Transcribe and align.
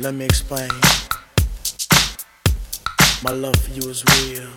Let 0.00 0.14
me 0.14 0.26
explain. 0.26 0.70
My 3.20 3.32
love 3.32 3.56
for 3.56 3.72
you 3.72 3.90
is 3.90 4.04
real. 4.22 4.48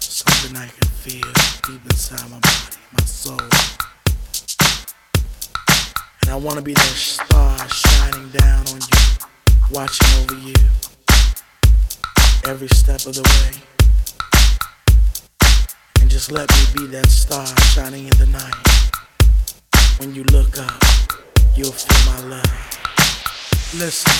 Something 0.00 0.56
I 0.56 0.66
can 0.66 0.88
feel 0.90 1.32
deep 1.62 1.84
inside 1.84 2.28
my 2.28 2.40
body, 2.40 2.76
my 2.98 3.04
soul. 3.04 3.38
And 6.22 6.30
I 6.32 6.34
wanna 6.34 6.62
be 6.62 6.74
that 6.74 6.80
star 6.80 7.56
shining 7.68 8.28
down 8.30 8.66
on 8.74 8.80
you, 8.80 8.98
watching 9.70 10.08
over 10.18 10.34
you 10.48 10.54
every 12.44 12.68
step 12.74 13.06
of 13.06 13.14
the 13.14 13.22
way. 13.22 13.62
And 16.00 16.10
just 16.10 16.32
let 16.32 16.50
me 16.50 16.64
be 16.74 16.86
that 16.88 17.06
star 17.06 17.46
shining 17.70 18.08
in 18.08 18.18
the 18.18 18.26
night. 18.26 20.00
When 20.00 20.12
you 20.12 20.24
look 20.24 20.58
up, 20.58 20.82
you'll 21.54 21.70
feel 21.70 22.12
my 22.12 22.36
love. 22.36 22.71
Listen. 23.74 24.12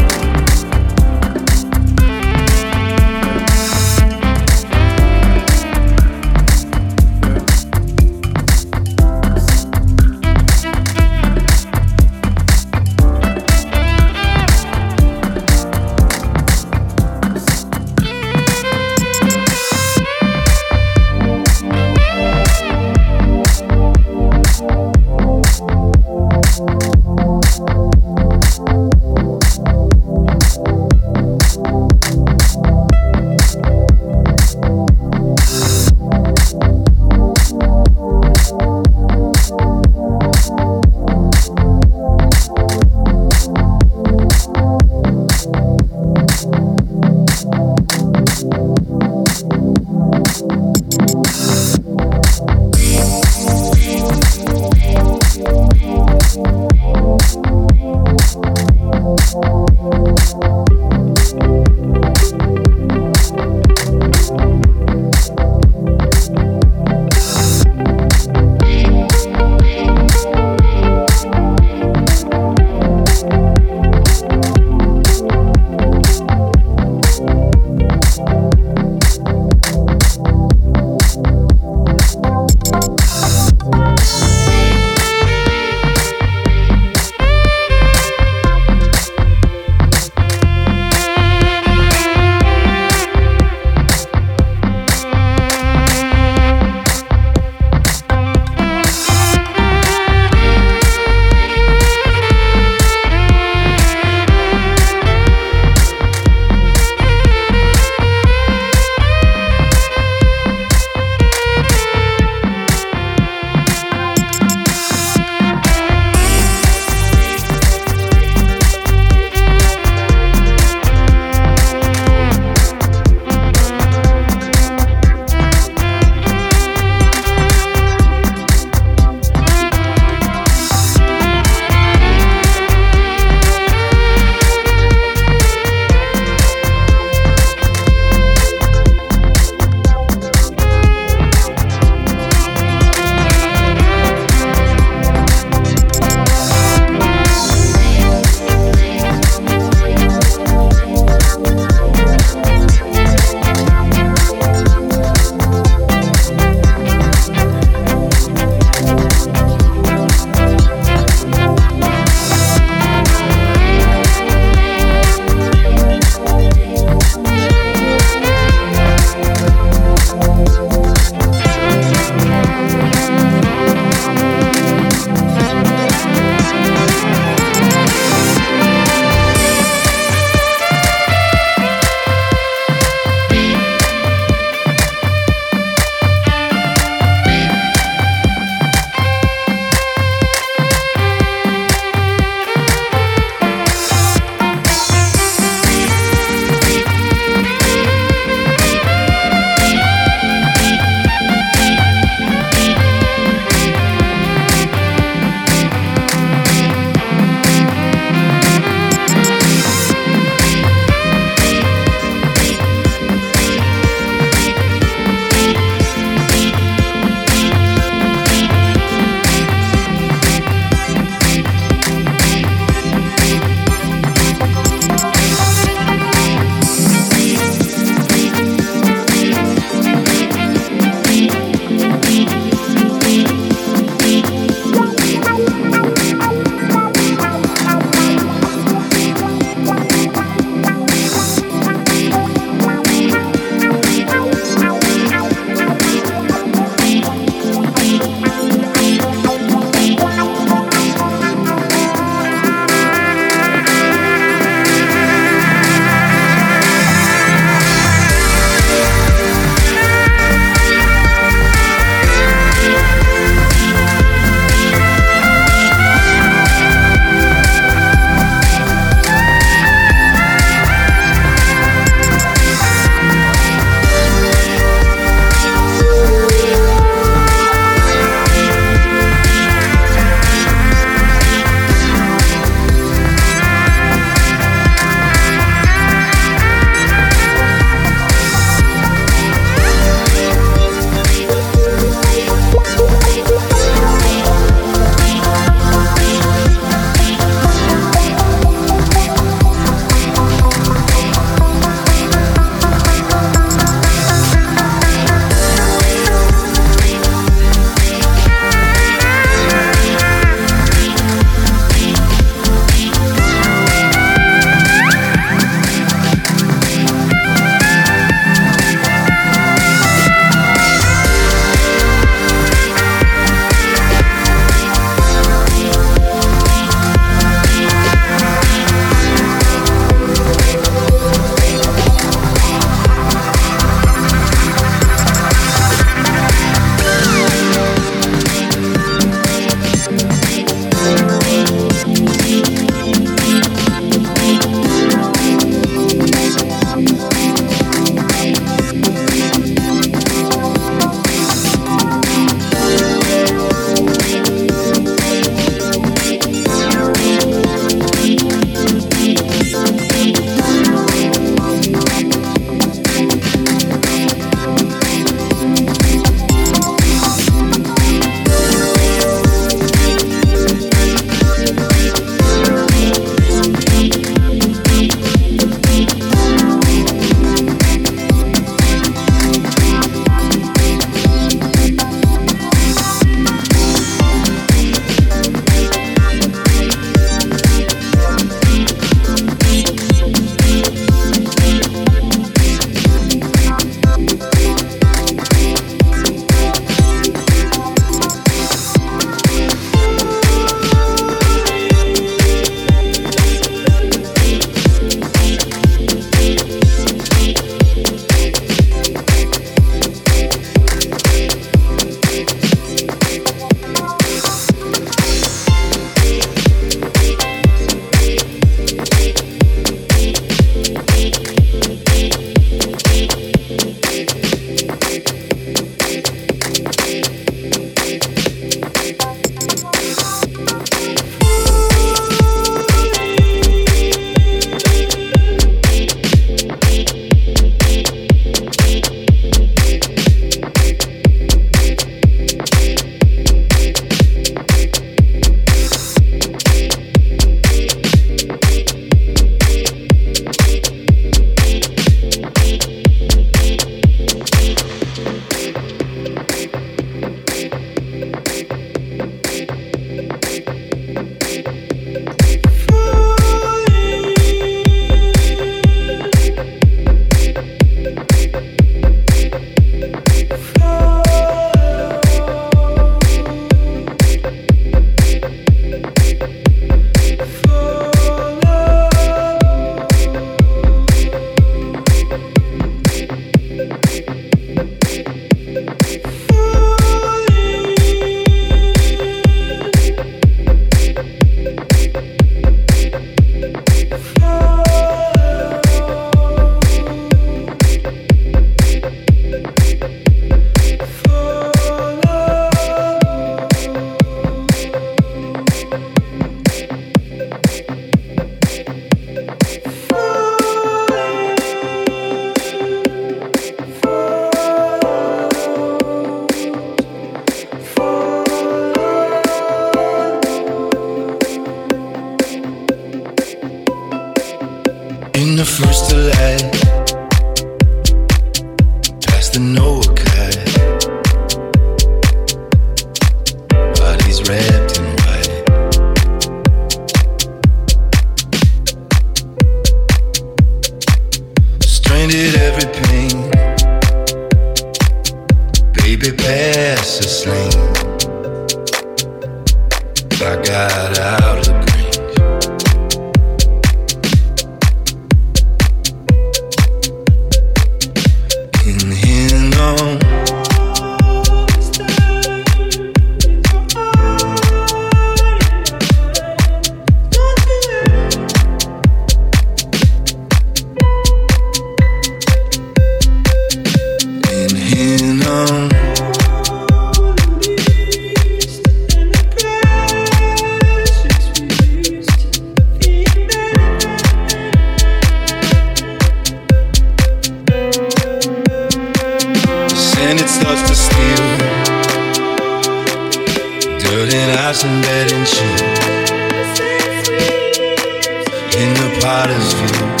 in 598.56 598.72
the 598.74 598.88
potter's 599.00 599.52
field. 599.52 600.00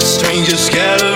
Strangers 0.00 0.66
scatter 0.66 1.15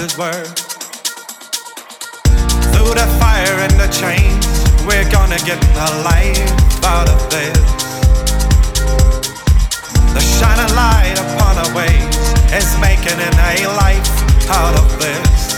his 0.00 0.16
word. 0.16 0.56
Through 2.72 2.94
the 2.96 3.08
fire 3.20 3.56
and 3.60 3.74
the 3.76 3.88
chains, 3.92 4.46
we're 4.88 5.04
gonna 5.12 5.36
get 5.44 5.60
the 5.76 5.88
life 6.08 6.84
out 6.84 7.08
of 7.10 7.20
this. 7.28 7.60
The 10.16 10.20
shining 10.20 10.72
light 10.74 11.16
upon 11.20 11.52
our 11.60 11.70
ways 11.76 12.16
is 12.48 12.68
making 12.80 13.20
an 13.20 13.36
A 13.52 13.68
life 13.76 14.08
out 14.48 14.74
of 14.80 14.88
this. 15.04 15.52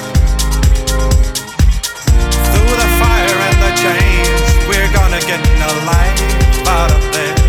Through 2.50 2.74
the 2.82 2.90
fire 2.98 3.38
and 3.48 3.58
the 3.62 3.72
chains, 3.78 4.42
we're 4.66 4.92
gonna 4.92 5.20
get 5.20 5.42
the 5.62 5.70
life 5.86 6.66
out 6.66 6.90
of 6.90 7.02
this. 7.12 7.41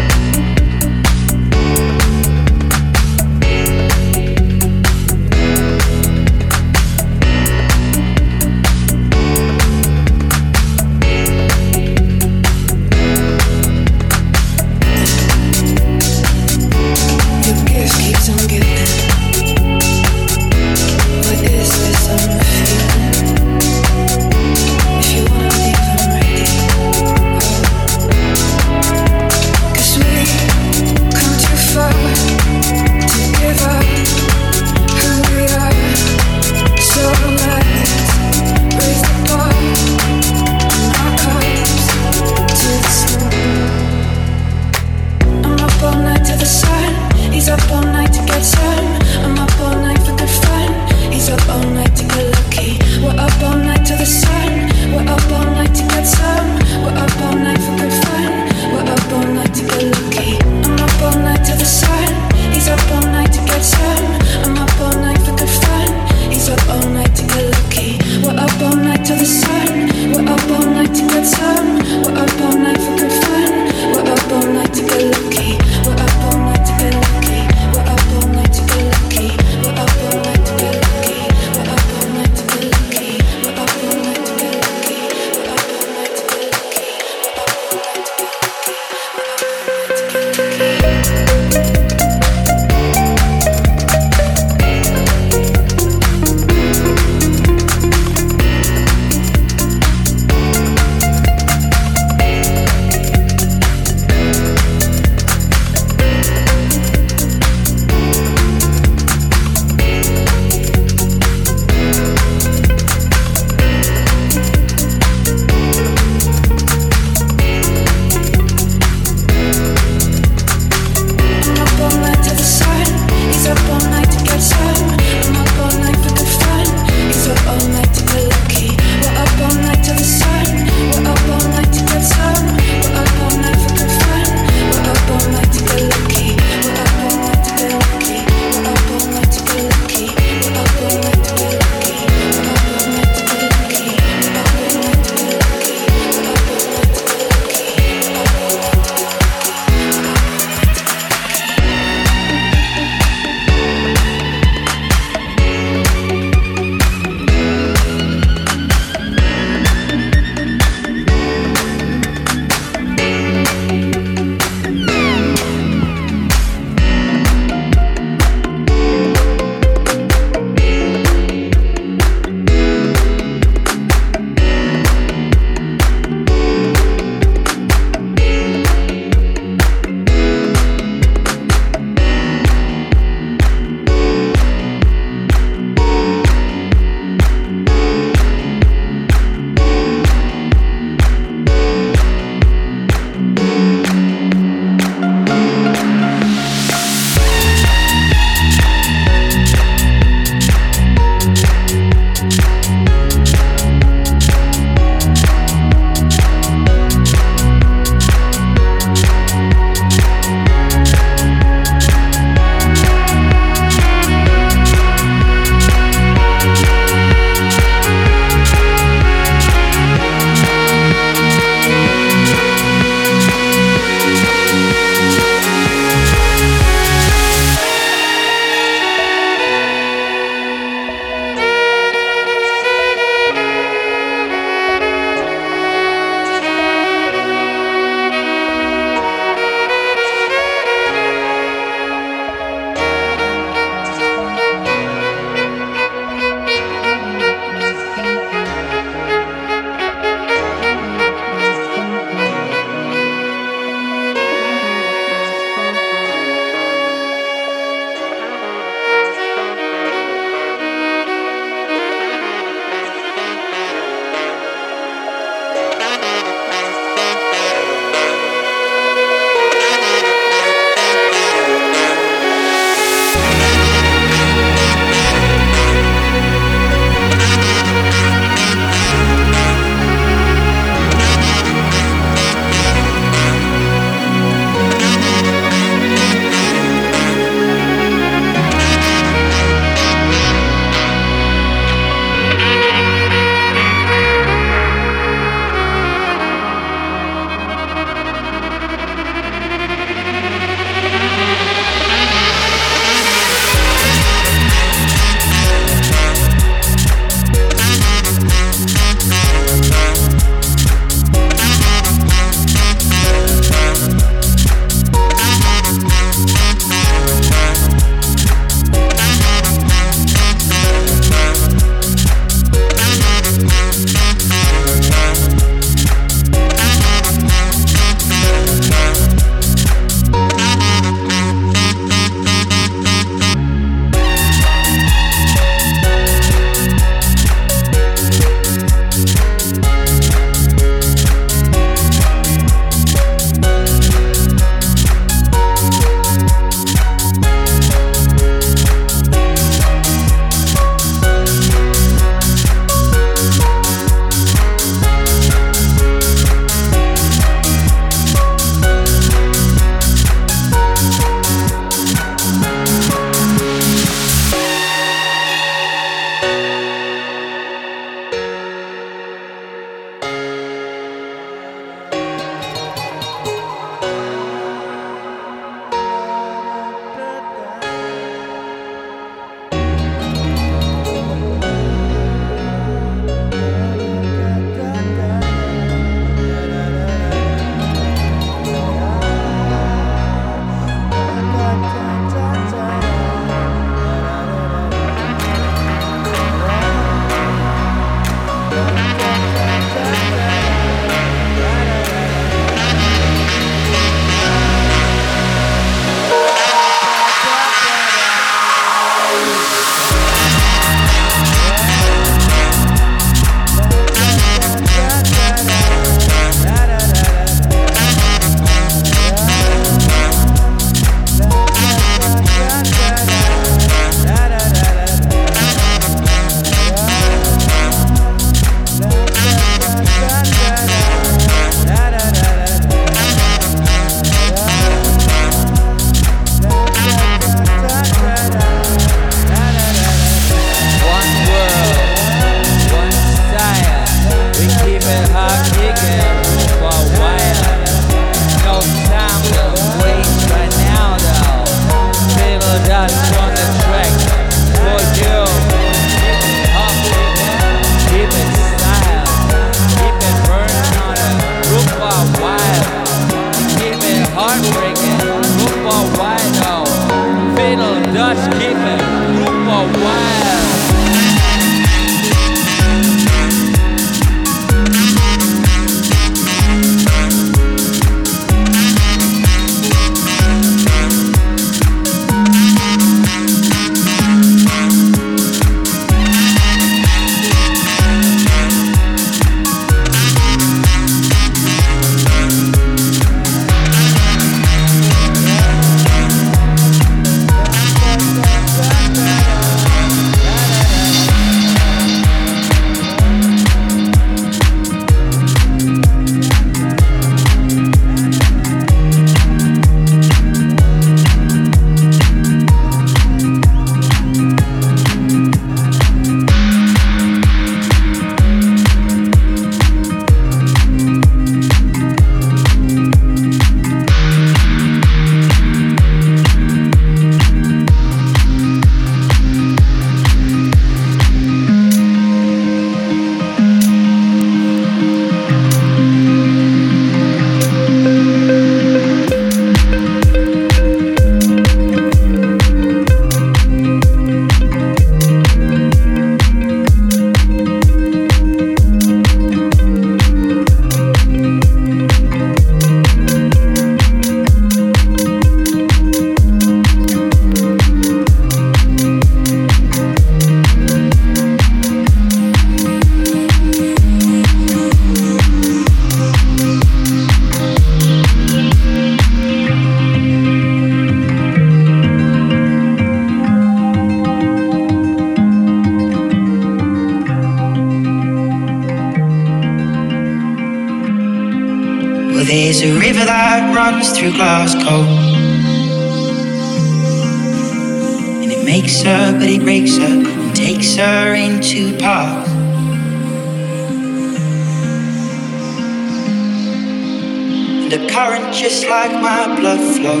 And 597.72 597.84
the 597.84 597.88
current, 597.88 598.34
just 598.34 598.66
like 598.66 598.92
my 598.92 599.34
blood 599.40 599.60
flow 599.76 600.00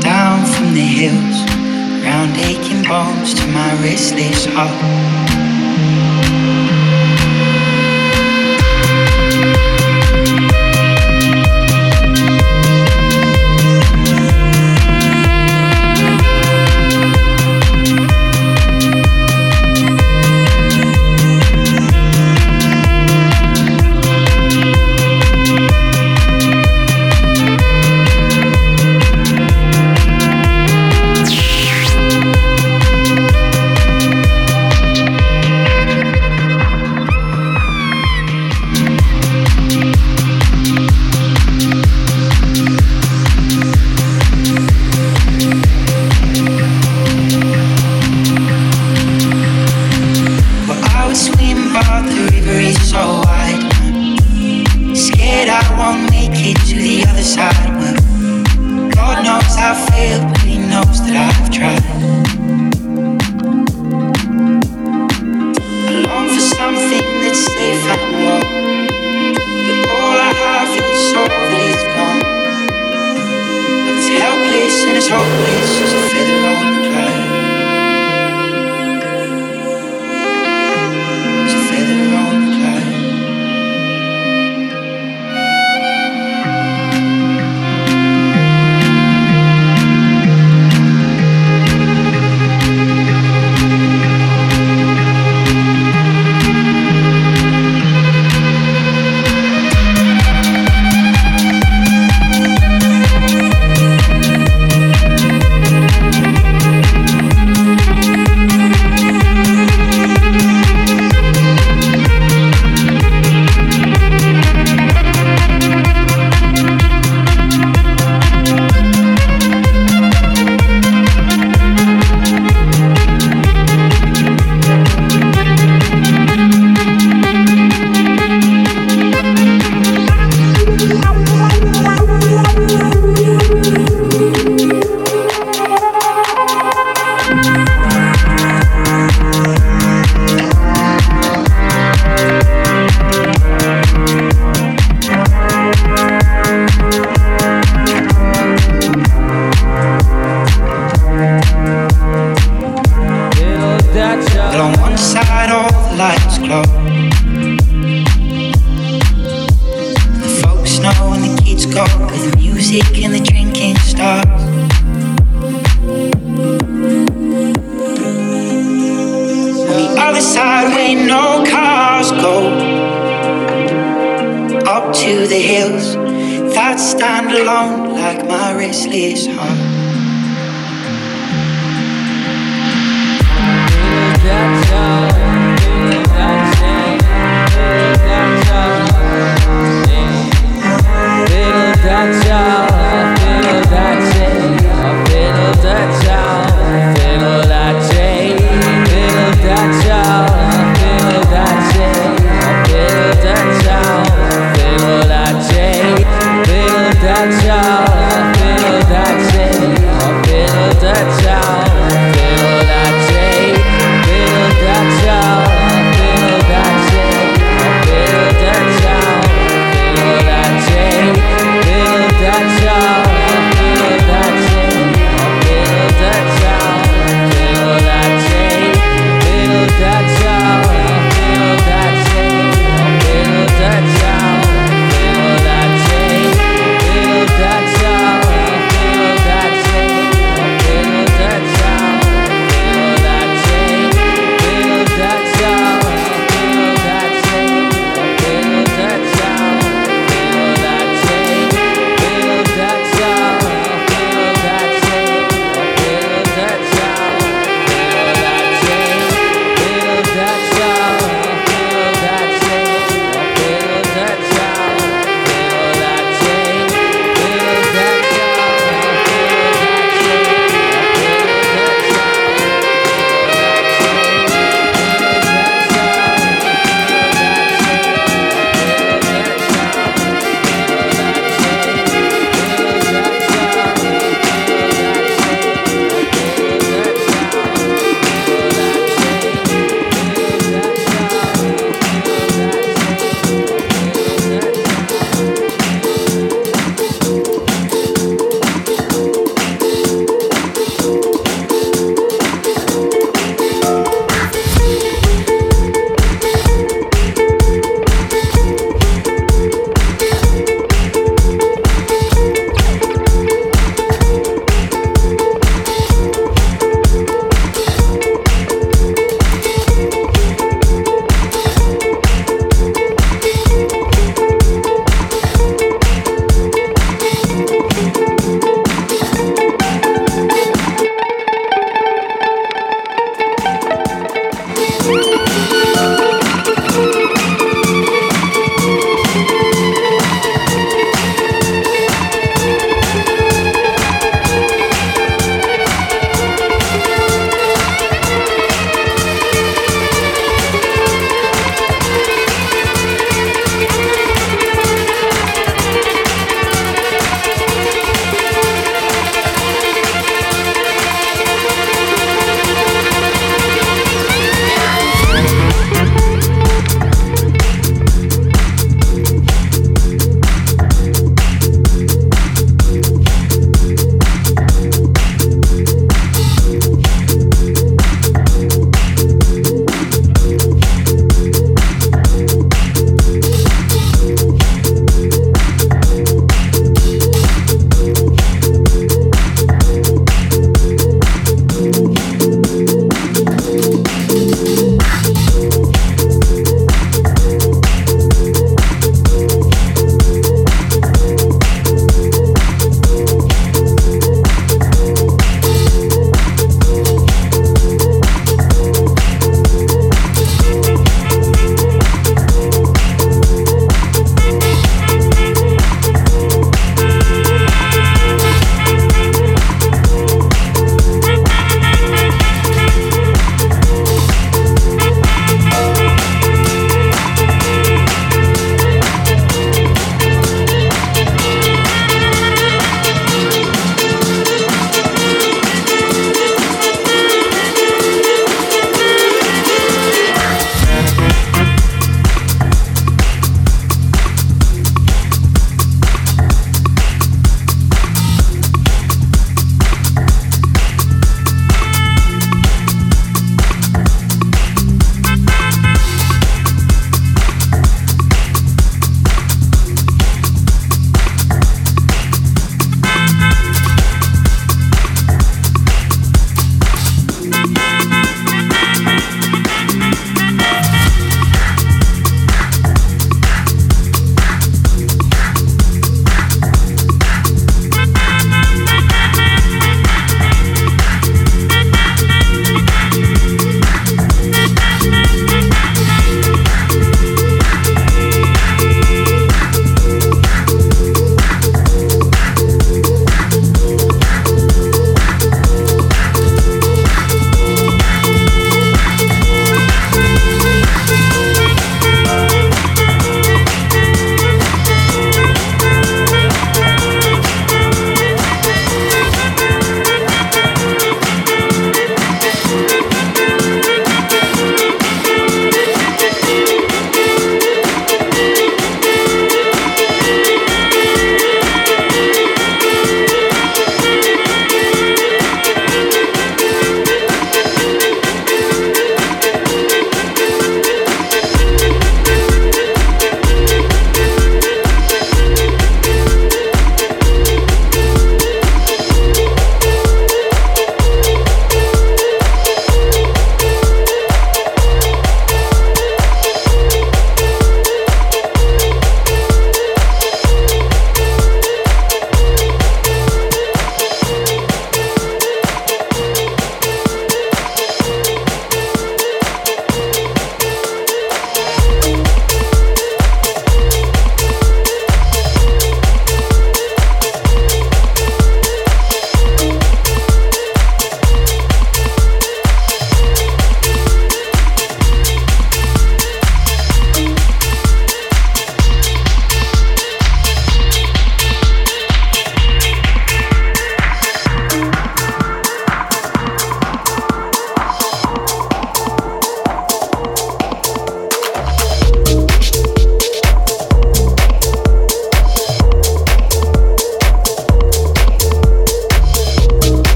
down 0.00 0.44
from 0.46 0.74
the 0.74 0.80
hills, 0.80 1.38
round 2.02 2.36
aching 2.38 2.82
bones 2.82 3.34
to 3.34 3.46
my 3.48 3.72
restless 3.84 4.46
heart. 4.46 5.15